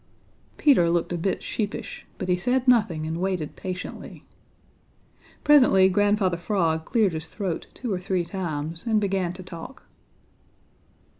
Peter 0.57 0.89
looked 0.89 1.13
a 1.13 1.15
bit 1.15 1.43
sheepish, 1.43 2.07
but 2.17 2.27
he 2.27 2.35
said 2.35 2.67
nothing 2.67 3.05
and 3.05 3.21
waited 3.21 3.55
patiently. 3.55 4.23
Presently 5.43 5.89
Grandfather 5.89 6.37
Frog 6.37 6.85
cleared 6.85 7.13
his 7.13 7.27
throat 7.27 7.67
two 7.75 7.93
or 7.93 7.99
three 7.99 8.25
times 8.25 8.83
and 8.87 8.99
began 8.99 9.31
to 9.33 9.43
talk. 9.43 9.83